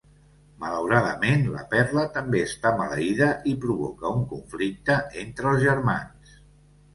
[0.61, 6.35] Malauradament, la perla també està maleïda i provoca un conflicte entre els germans.